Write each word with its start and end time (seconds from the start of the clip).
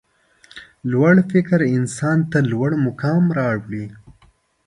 لوړ 0.91 1.15
فکر 1.31 1.59
انسان 1.77 2.17
ته 2.31 2.39
لوړ 2.51 2.71
مقام 2.85 3.23
راوړي. 3.37 3.85